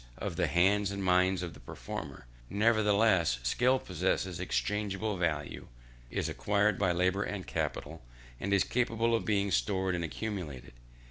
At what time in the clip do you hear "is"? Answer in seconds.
6.09-6.27, 8.51-8.63